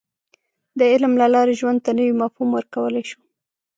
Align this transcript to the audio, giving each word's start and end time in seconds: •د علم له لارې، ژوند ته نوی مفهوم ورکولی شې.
•د 0.79 0.81
علم 0.91 1.13
له 1.21 1.27
لارې، 1.33 1.53
ژوند 1.59 1.79
ته 1.85 1.91
نوی 1.97 2.13
مفهوم 2.21 2.49
ورکولی 2.53 3.03
شې. 3.09 3.17